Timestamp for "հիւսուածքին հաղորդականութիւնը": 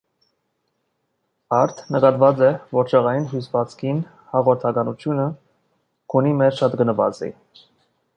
3.33-5.27